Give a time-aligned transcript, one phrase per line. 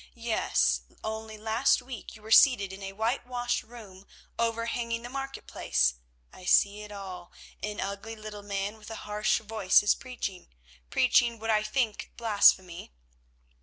[0.15, 4.07] Yes, only last week you were seated in a whitewashed room
[4.39, 5.93] overhanging the market place.
[6.33, 10.47] I see it all—an ugly little man with a harsh voice is preaching,
[10.89, 12.91] preaching what I think blasphemy.